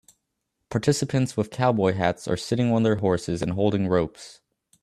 Participants 0.69 1.37
with 1.37 1.51
cowboy 1.51 1.93
hats 1.93 2.27
are 2.27 2.35
sitting 2.35 2.71
on 2.71 2.81
their 2.81 2.95
horses 2.95 3.43
and 3.43 3.51
holding 3.53 3.87
ropes 3.87 4.41